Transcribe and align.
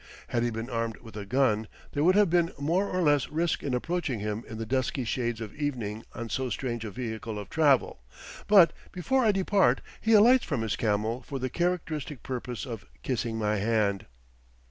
Had 0.29 0.41
he 0.41 0.49
been 0.49 0.67
armed 0.67 0.97
with 1.01 1.15
a 1.15 1.27
gun, 1.27 1.67
there 1.91 2.03
would 2.03 2.15
have 2.15 2.31
been 2.31 2.51
more 2.57 2.87
or 2.89 3.03
less 3.03 3.29
risk 3.29 3.61
in 3.61 3.75
approaching 3.75 4.19
him 4.19 4.43
in 4.49 4.57
the 4.57 4.65
dusky 4.65 5.03
shades 5.05 5.39
of 5.39 5.53
evening 5.53 6.03
on 6.15 6.27
so 6.27 6.49
strange 6.49 6.83
a 6.83 6.89
vehicle 6.89 7.37
of 7.37 7.51
travel; 7.51 8.01
but 8.47 8.73
before 8.91 9.23
I 9.23 9.31
depart 9.31 9.79
he 10.01 10.13
alights 10.13 10.45
from 10.45 10.63
his 10.63 10.75
camel 10.75 11.21
for 11.21 11.37
the 11.37 11.51
characteristic 11.51 12.23
purpose 12.23 12.65
of 12.65 12.83
kissing 13.03 13.37
my 13.37 13.57
hand. 13.57 14.07